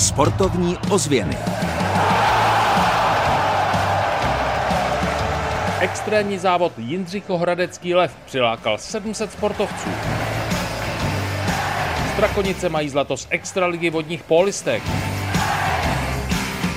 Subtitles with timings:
[0.00, 1.36] Sportovní ozvěny.
[5.80, 9.90] Extrémní závod Jindřichohradecký lev přilákal 700 sportovců.
[12.12, 14.82] Strakonice mají zlato z extraligy vodních pólistek.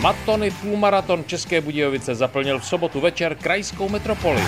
[0.00, 4.42] Matony půlmaraton České Budějovice zaplnil v sobotu večer krajskou metropoli.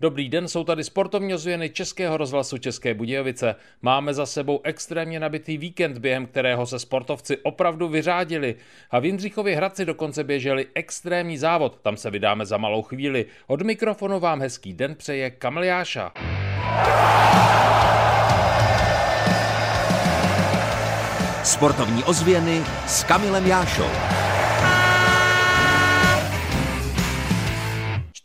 [0.00, 3.54] Dobrý den, jsou tady sportovní ozvěny Českého rozhlasu České Budějovice.
[3.82, 8.54] Máme za sebou extrémně nabitý víkend, během kterého se sportovci opravdu vyřádili.
[8.90, 13.26] A v Jindřichově Hradci dokonce běželi extrémní závod, tam se vydáme za malou chvíli.
[13.46, 16.12] Od mikrofonu vám hezký den přeje Kamiliáša.
[21.44, 24.17] Sportovní ozvěny s Kamilem Jášou.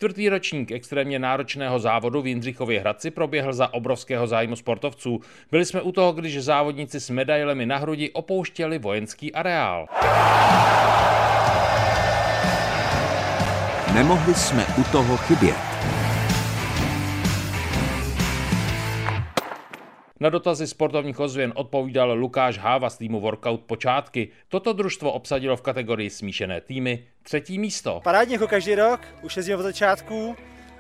[0.04, 5.22] Čtvrtý ročník extrémně náročného závodu v Jindřichově Hradci proběhl za obrovského zájmu sportovců.
[5.52, 9.88] Byli jsme u toho, když závodníci s medailemi na hrudi opouštěli vojenský areál.
[13.94, 15.73] Nemohli jsme u toho chybět.
[20.24, 24.30] Na dotazy sportovních ozvěn odpovídal Lukáš Háva z týmu Workout Počátky.
[24.48, 28.02] Toto družstvo obsadilo v kategorii smíšené týmy třetí místo.
[28.04, 30.36] Parádně jako každý rok, už jezdíme od začátku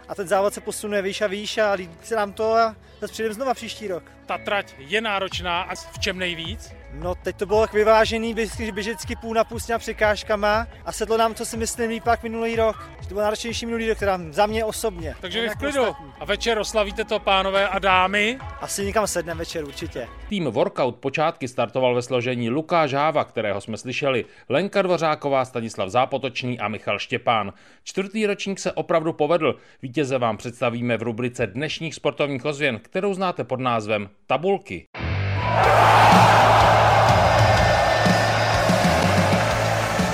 [0.07, 3.13] a ten závod se posunuje výš a výš a líbí se nám to a zase
[3.13, 4.03] přijdeme znova příští rok.
[4.25, 6.73] Ta trať je náročná a v čem nejvíc?
[6.93, 8.35] No teď to bylo tak vyvážený,
[8.71, 12.23] běžecky půl na půl s těma překážkama a sedlo nám to si myslím líp jak
[12.23, 12.89] minulý rok.
[13.01, 15.15] Že to bylo náročnější minulý rok, teda za mě osobně.
[15.21, 15.85] Takže vy v klidu.
[16.19, 18.39] A večer oslavíte to pánové a dámy?
[18.61, 20.07] Asi někam sedneme večer určitě.
[20.29, 26.59] Tým Workout počátky startoval ve složení Lukáš Háva, kterého jsme slyšeli, Lenka Dvořáková, Stanislav Zápotočný
[26.59, 27.53] a Michal Štěpán.
[27.83, 29.59] Čtvrtý ročník se opravdu povedl.
[29.93, 34.85] Vítěze vám představíme v rubrice dnešních sportovních ozvěn, kterou znáte pod názvem Tabulky.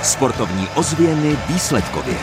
[0.03, 2.15] Sportovní ozvěny výsledkově.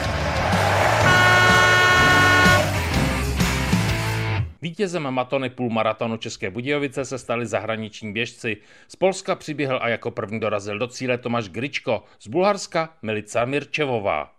[4.62, 8.56] Vítězem Matony půlmaratonu České Budějovice se stali zahraniční běžci.
[8.88, 14.35] Z Polska přiběhl a jako první dorazil do cíle Tomáš Gričko, z Bulharska Milica Mirčevová.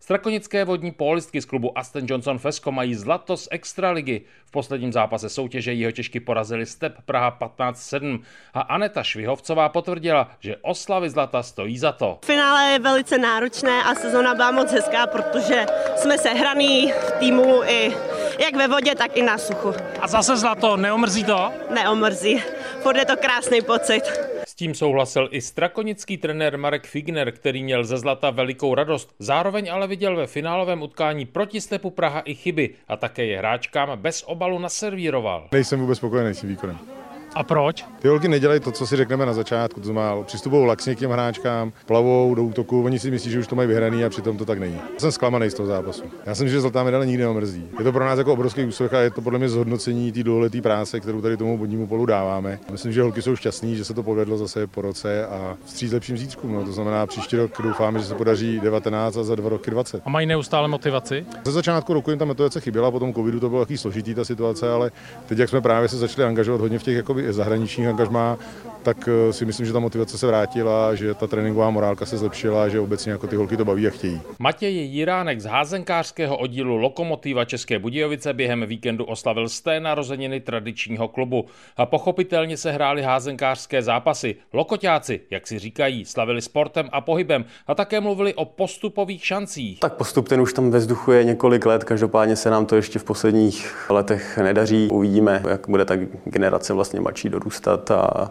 [0.00, 4.20] Strakonické vodní polistky z klubu Aston Johnson Fesko mají zlato z Extraligy.
[4.44, 8.20] V posledním zápase soutěže jeho těžky porazili Step Praha 15-7
[8.54, 12.18] a Aneta Švihovcová potvrdila, že oslavy zlata stojí za to.
[12.24, 17.62] Finále je velice náročné a sezona byla moc hezká, protože jsme se hraný v týmu
[17.64, 17.94] i
[18.38, 19.74] jak ve vodě, tak i na suchu.
[20.00, 21.52] A zase zlato, neomrzí to?
[21.70, 22.42] Neomrzí.
[22.82, 27.98] Furt je to krásný pocit tím souhlasil i strakonický trenér Marek Figner, který měl ze
[27.98, 29.14] zlata velikou radost.
[29.18, 33.98] Zároveň ale viděl ve finálovém utkání proti Stepu Praha i chyby a také je hráčkám
[33.98, 35.48] bez obalu naservíroval.
[35.52, 36.95] Nejsem vůbec spokojený s výkonem.
[37.36, 37.84] A proč?
[37.98, 39.80] Ty holky nedělají to, co si řekneme na začátku.
[39.80, 43.46] To znamená, přistupují laxně k těm hráčkám, plavou do útoku, oni si myslí, že už
[43.46, 44.74] to mají vyhraný a přitom to tak není.
[44.74, 46.02] Já jsem zklamaný z toho zápasu.
[46.26, 47.68] Já jsem, že zlatá medaile nikdy neomrzí.
[47.78, 50.60] Je to pro nás jako obrovský úspěch a je to podle mě zhodnocení té dlouholeté
[50.62, 52.58] práce, kterou tady tomu vodnímu polu dáváme.
[52.72, 56.16] Myslím, že holky jsou šťastní, že se to povedlo zase po roce a vstříc lepším
[56.16, 56.52] zítřkům.
[56.52, 56.64] No.
[56.64, 60.02] To znamená, příští rok doufáme, že se podaří 19 a za dva roky 20.
[60.04, 61.26] A mají neustále motivaci?
[61.44, 64.70] Ze začátku roku jim ta motivace chyběla, potom covidu to bylo taky složitý ta situace,
[64.70, 64.90] ale
[65.26, 68.38] teď, jak jsme právě se začali angažovat hodně v těch jakoby, zahraničních angažmá,
[68.86, 72.68] tak eh, si myslím, že ta motivace se vrátila, že ta tréninková morálka se zlepšila,
[72.68, 74.20] že obecně jako ty holky to baví a chtějí.
[74.38, 81.44] Matěj Jiránek z házenkářského oddílu Lokomotiva České Budějovice během víkendu oslavil sté narozeniny tradičního klubu
[81.76, 84.36] a pochopitelně se hrály házenkářské zápasy.
[84.52, 89.80] Lokoťáci, jak si říkají, slavili sportem a pohybem a také mluvili o postupových šancích.
[89.80, 92.98] Tak postup ten už tam ve vzduchu je několik let, každopádně se nám to ještě
[92.98, 94.88] v posledních letech nedaří.
[94.92, 95.94] Uvidíme, jak bude ta
[96.24, 98.30] generace vlastně mladší dorůstat a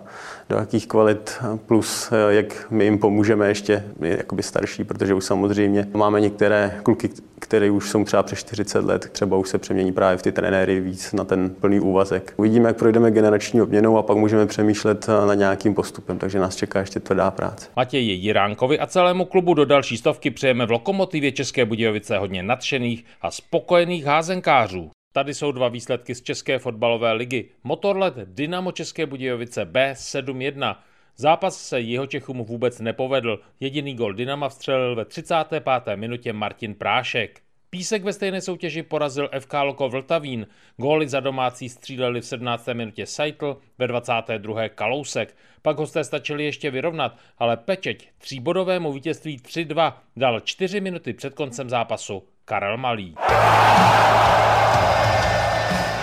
[0.49, 6.21] do jakých kvalit, plus jak my jim pomůžeme ještě jakoby starší, protože už samozřejmě máme
[6.21, 7.09] některé kluky,
[7.39, 10.79] které už jsou třeba přes 40 let, třeba už se přemění právě v ty trenéry
[10.79, 12.33] víc na ten plný úvazek.
[12.37, 16.79] Uvidíme, jak projdeme generační obměnou a pak můžeme přemýšlet na nějakým postupem, takže nás čeká
[16.79, 17.67] ještě tvrdá práce.
[17.75, 23.05] Matěji Jiránkovi a celému klubu do další stovky přejeme v Lokomotivě České Budějovice hodně nadšených
[23.21, 24.91] a spokojených házenkářů.
[25.15, 27.49] Tady jsou dva výsledky z České fotbalové ligy.
[27.63, 30.75] Motorlet Dynamo České Budějovice B7-1.
[31.15, 33.39] Zápas se jeho Čechům vůbec nepovedl.
[33.59, 35.63] Jediný gol Dynama vstřelil ve 35.
[35.95, 37.41] minutě Martin Prášek.
[37.69, 40.47] Písek ve stejné soutěži porazil FK Loko Vltavín.
[40.77, 42.69] Góly za domácí stříleli v 17.
[42.73, 44.69] minutě Seitl, ve 22.
[44.69, 45.35] Kalousek.
[45.61, 51.69] Pak hosté stačili ještě vyrovnat, ale Pečeť tříbodovému vítězství 3-2 dal 4 minuty před koncem
[51.69, 53.15] zápasu Karel Malý.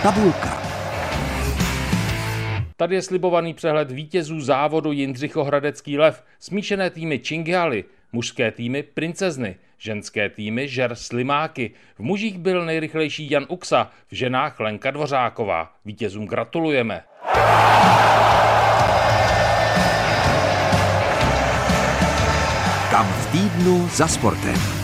[0.02, 0.62] Tabulka.
[2.76, 10.28] Tady je slibovaný přehled vítězů závodu Jindřichohradecký lev, smíšené týmy Čingialy, mužské týmy Princezny, ženské
[10.28, 11.70] týmy Žer Slimáky.
[11.98, 15.72] V mužích byl nejrychlejší Jan Uksa, v ženách Lenka Dvořáková.
[15.84, 17.04] Vítězům gratulujeme.
[22.90, 24.81] Kam v týdnu za sportem.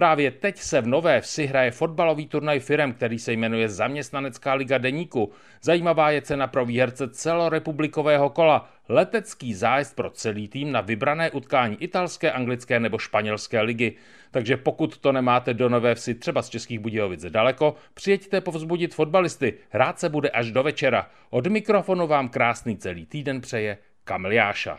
[0.00, 4.78] Právě teď se v Nové Vsi hraje fotbalový turnaj firem, který se jmenuje Zaměstnanecká liga
[4.78, 5.32] deníku.
[5.62, 8.70] Zajímavá je cena pro výherce celorepublikového kola.
[8.88, 13.96] Letecký zájezd pro celý tým na vybrané utkání italské, anglické nebo španělské ligy.
[14.30, 19.54] Takže pokud to nemáte do Nové Vsi třeba z Českých Budějovic daleko, přijeďte povzbudit fotbalisty.
[19.70, 21.06] Hrát se bude až do večera.
[21.30, 24.78] Od mikrofonu vám krásný celý týden přeje Kamil Jáša.